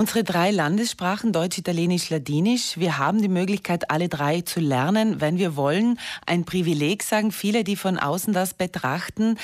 [0.00, 5.36] Unsere drei Landessprachen, Deutsch, Italienisch, Ladinisch, wir haben die Möglichkeit, alle drei zu lernen, wenn
[5.36, 5.98] wir wollen.
[6.24, 9.36] Ein Privileg, sagen viele, die von außen das betrachten.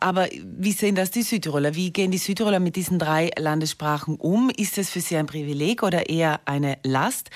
[0.00, 1.76] Aber wie sehen das die Südtiroler?
[1.76, 4.50] Wie gehen die Südtiroler mit diesen drei Landessprachen um?
[4.50, 7.30] Ist es für sie ein Privileg oder eher eine Last?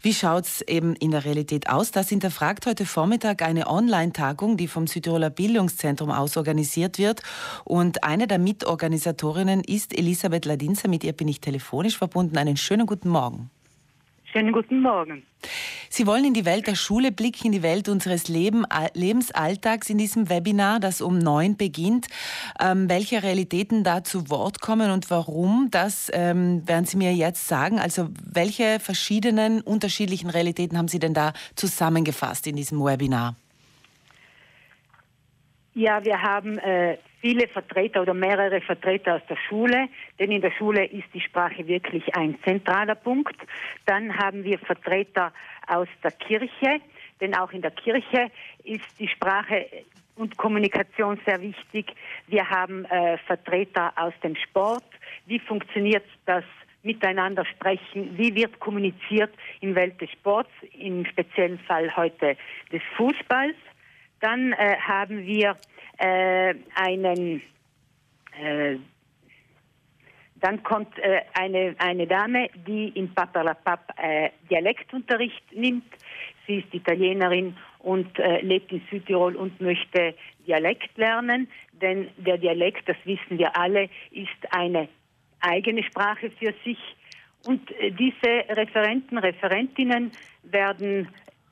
[0.00, 1.90] Wie schaut es eben in der Realität aus?
[1.90, 7.20] Das hinterfragt heute Vormittag eine Online-Tagung, die vom Südtiroler Bildungszentrum aus organisiert wird.
[7.64, 10.88] Und eine der Mitorganisatorinnen ist Elisabeth Ladinser.
[10.88, 12.38] Mit ihr bin ich telefonisch verbunden verbunden.
[12.38, 13.50] Einen schönen guten Morgen.
[14.32, 15.24] Schönen guten Morgen.
[15.88, 18.64] Sie wollen in die Welt der Schule blicken, in die Welt unseres Leben,
[18.94, 22.06] Lebensalltags in diesem Webinar, das um neun beginnt.
[22.60, 27.48] Ähm, welche Realitäten da zu Wort kommen und warum, das ähm, werden Sie mir jetzt
[27.48, 27.80] sagen.
[27.80, 33.34] Also welche verschiedenen, unterschiedlichen Realitäten haben Sie denn da zusammengefasst in diesem Webinar?
[35.74, 39.88] Ja, wir haben äh, viele Vertreter oder mehrere Vertreter aus der Schule,
[40.18, 43.36] denn in der Schule ist die Sprache wirklich ein zentraler Punkt.
[43.86, 45.32] Dann haben wir Vertreter
[45.66, 46.82] aus der Kirche,
[47.22, 48.30] denn auch in der Kirche
[48.64, 49.64] ist die Sprache
[50.16, 51.94] und Kommunikation sehr wichtig.
[52.26, 54.84] Wir haben äh, Vertreter aus dem Sport.
[55.24, 56.44] Wie funktioniert das
[56.82, 58.18] miteinander sprechen?
[58.18, 62.36] Wie wird kommuniziert in Welt des Sports, im speziellen Fall heute
[62.70, 63.56] des Fußballs?
[64.20, 65.56] Dann äh, haben wir
[65.98, 67.42] äh, einen,
[68.40, 68.76] äh,
[70.40, 75.84] dann kommt äh, eine, eine Dame, die im Papalapap äh, Dialektunterricht nimmt.
[76.46, 80.14] Sie ist Italienerin und äh, lebt in Südtirol und möchte
[80.46, 84.88] Dialekt lernen, denn der Dialekt, das wissen wir alle, ist eine
[85.40, 86.78] eigene Sprache für sich.
[87.46, 90.12] Und diese Referenten, Referentinnen
[90.44, 91.08] werden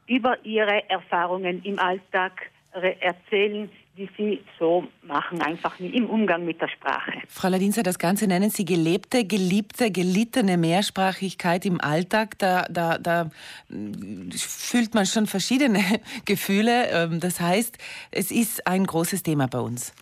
[0.07, 6.69] über ihre Erfahrungen im Alltag erzählen, die sie so machen, einfach im Umgang mit der
[6.69, 7.13] Sprache.
[7.29, 12.39] Frau Ladinser, das Ganze nennen Sie gelebte, geliebte, gelittene Mehrsprachigkeit im Alltag.
[12.39, 13.31] Da, da, da
[13.69, 15.81] fühlt man schon verschiedene
[16.25, 16.89] Gefühle.
[16.91, 17.77] Ähm, das heißt,
[18.11, 19.95] es ist ein großes Thema bei uns.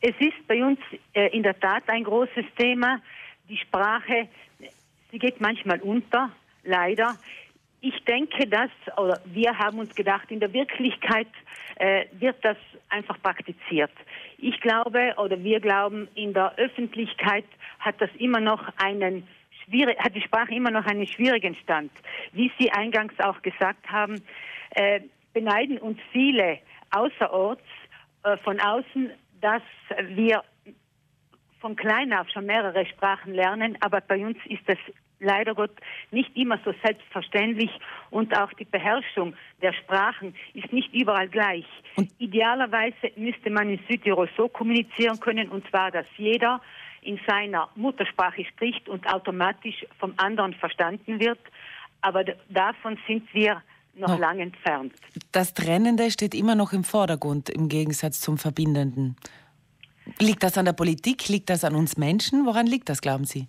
[0.00, 0.78] Es ist bei uns
[1.12, 3.00] äh, in der Tat ein großes Thema.
[3.48, 4.28] Die Sprache,
[5.10, 6.30] sie geht manchmal unter,
[6.62, 7.16] leider.
[7.86, 11.28] Ich denke, dass, oder wir haben uns gedacht, in der Wirklichkeit
[11.76, 12.56] äh, wird das
[12.88, 13.90] einfach praktiziert.
[14.38, 17.44] Ich glaube, oder wir glauben, in der Öffentlichkeit
[17.80, 19.28] hat das immer noch einen
[19.98, 21.90] hat die Sprache immer noch einen schwierigen Stand.
[22.32, 24.22] Wie Sie eingangs auch gesagt haben,
[24.70, 25.00] äh,
[25.34, 27.62] beneiden uns viele außerorts
[28.22, 29.10] äh, von außen,
[29.42, 29.62] dass
[30.08, 30.42] wir
[31.60, 34.78] von klein auf schon mehrere Sprachen lernen, aber bei uns ist das
[35.20, 35.72] leider Gott
[36.10, 37.70] nicht immer so selbstverständlich
[38.10, 41.66] und auch die Beherrschung der Sprachen ist nicht überall gleich.
[41.96, 46.60] Und Idealerweise müsste man in Südtirol so kommunizieren können, und zwar, dass jeder
[47.02, 51.38] in seiner Muttersprache spricht und automatisch vom anderen verstanden wird.
[52.00, 53.62] Aber davon sind wir
[53.94, 54.16] noch no.
[54.16, 54.94] lange entfernt.
[55.32, 59.16] Das Trennende steht immer noch im Vordergrund im Gegensatz zum Verbindenden.
[60.18, 61.28] Liegt das an der Politik?
[61.28, 62.44] Liegt das an uns Menschen?
[62.46, 63.48] Woran liegt das, glauben Sie?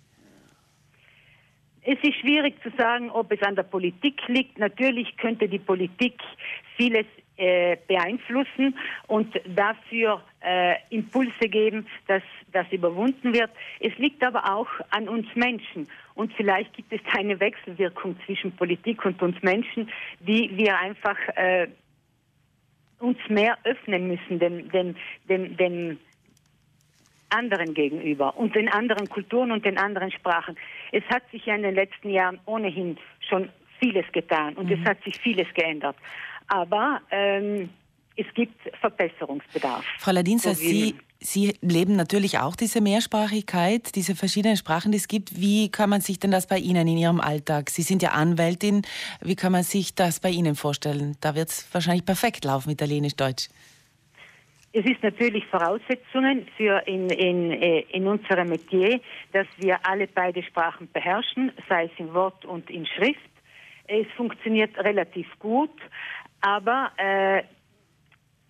[1.88, 4.58] Es ist schwierig zu sagen, ob es an der Politik liegt.
[4.58, 6.20] Natürlich könnte die Politik
[6.76, 8.76] vieles äh, beeinflussen
[9.06, 13.50] und dafür äh, Impulse geben, dass das überwunden wird.
[13.78, 15.86] Es liegt aber auch an uns Menschen.
[16.16, 21.68] Und vielleicht gibt es eine Wechselwirkung zwischen Politik und uns Menschen, die wir einfach äh,
[22.98, 24.96] uns mehr öffnen müssen, dem, dem,
[25.28, 25.98] dem, dem
[27.30, 30.56] anderen gegenüber und den anderen Kulturen und den anderen Sprachen.
[30.92, 32.98] Es hat sich ja in den letzten Jahren ohnehin
[33.28, 33.48] schon
[33.80, 34.80] vieles getan und mhm.
[34.80, 35.96] es hat sich vieles geändert.
[36.48, 37.68] Aber ähm,
[38.16, 39.84] es gibt Verbesserungsbedarf.
[39.98, 45.38] Frau Ladinser, Sie, Sie leben natürlich auch diese Mehrsprachigkeit, diese verschiedenen Sprachen, die es gibt.
[45.38, 47.70] Wie kann man sich denn das bei Ihnen in Ihrem Alltag?
[47.70, 48.82] Sie sind ja Anwältin.
[49.20, 51.16] Wie kann man sich das bei Ihnen vorstellen?
[51.20, 53.48] Da wird es wahrscheinlich perfekt laufen, Italienisch, Deutsch.
[54.78, 59.00] Es ist natürlich Voraussetzungen für in, in, äh, in unserem Metier,
[59.32, 63.30] dass wir alle beide Sprachen beherrschen, sei es in Wort und in Schrift.
[63.86, 65.72] Es funktioniert relativ gut,
[66.42, 67.38] aber äh,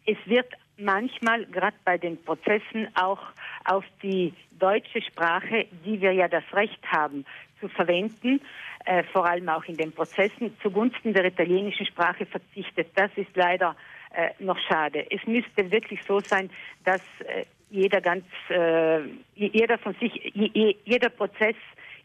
[0.05, 3.21] es wird manchmal, gerade bei den Prozessen, auch
[3.65, 7.25] auf die deutsche Sprache, die wir ja das Recht haben
[7.61, 8.41] zu verwenden,
[8.85, 12.89] äh, vor allem auch in den Prozessen, zugunsten der italienischen Sprache verzichtet.
[12.97, 13.96] Das ist leider äh,
[14.39, 15.07] noch schade.
[15.11, 16.51] Es müsste wirklich so sein,
[16.85, 19.01] dass äh, jeder ganz, äh,
[19.35, 20.33] jeder von sich,
[20.85, 21.57] jeder Prozess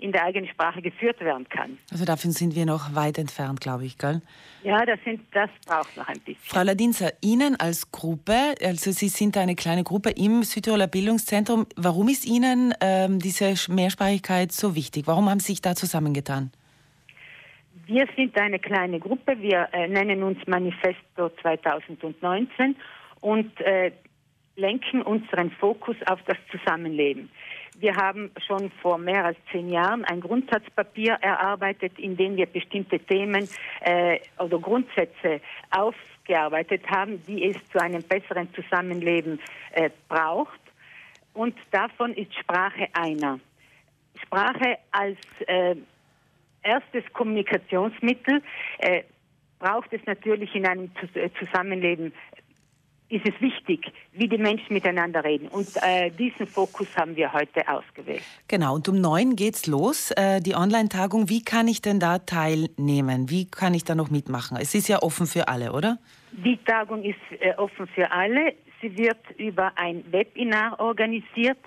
[0.02, 1.78] in der eigenen Sprache geführt werden kann.
[1.92, 4.22] Also davon sind wir noch weit entfernt, glaube ich, gell?
[4.64, 6.42] Ja, das, sind, das braucht noch ein bisschen.
[6.44, 11.68] Frau Ladinzer, Ihnen als Gruppe, also Sie sind eine kleine Gruppe im Südtiroler Bildungszentrum.
[11.76, 15.06] Warum ist Ihnen ähm, diese Mehrsprachigkeit so wichtig?
[15.06, 16.52] Warum haben Sie sich da zusammengetan?
[17.94, 19.38] Wir sind eine kleine Gruppe.
[19.42, 22.78] Wir äh, nennen uns Manifesto 2019
[23.20, 23.92] und äh,
[24.56, 27.30] lenken unseren Fokus auf das Zusammenleben.
[27.80, 32.98] Wir haben schon vor mehr als zehn Jahren ein Grundsatzpapier erarbeitet, in dem wir bestimmte
[32.98, 33.50] Themen
[33.82, 35.42] äh, oder Grundsätze
[35.72, 39.38] aufgearbeitet haben, die es zu einem besseren Zusammenleben
[39.74, 40.62] äh, braucht.
[41.34, 43.42] Und davon ist Sprache einer.
[44.24, 45.18] Sprache als
[45.48, 45.76] äh,
[46.64, 48.42] erstes Kommunikationsmittel
[48.80, 49.04] äh,
[49.60, 52.14] braucht es natürlich in einem äh, Zusammenleben
[53.12, 55.50] ist es wichtig, wie die Menschen miteinander reden.
[55.50, 58.24] Und äh, diesen Fokus haben wir heute ausgewählt.
[58.48, 61.30] Genau, und um neun geht's los, äh, die Online-Tagung.
[61.30, 63.30] Wie kann ich denn da teilnehmen?
[63.30, 64.58] Wie kann ich da noch mitmachen?
[64.60, 65.98] Es ist ja offen für alle, oder?
[66.32, 68.54] Die Tagung ist äh, offen für alle.
[68.82, 71.60] Sie wird über ein Webinar organisiert.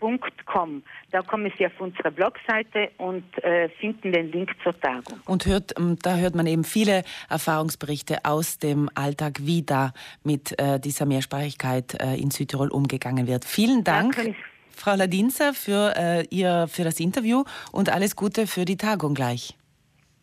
[0.05, 0.83] www.tagung.com.
[1.11, 5.19] Da kommen Sie auf unsere Blogseite und äh, finden den Link zur Tagung.
[5.27, 9.93] Und hört, ähm, da hört man eben viele Erfahrungsberichte aus dem Alltag, wie da
[10.23, 13.45] mit äh, dieser Mehrsprachigkeit äh, in Südtirol umgegangen wird.
[13.45, 14.17] Vielen Dank.
[14.17, 14.35] Danke.
[14.71, 19.57] Frau Ladinzer für, äh, ihr, für das Interview und alles Gute für die Tagung gleich.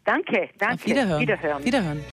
[0.03, 0.75] Danke, danke.
[0.75, 1.21] Auf Wiederhören.
[1.21, 1.63] Wiederhören.
[1.65, 2.03] Wiederhören.